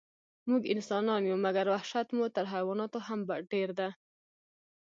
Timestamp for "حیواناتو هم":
2.53-3.19